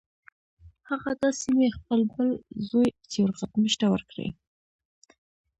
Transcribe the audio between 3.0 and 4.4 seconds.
سیورغتمش ته ورکړې.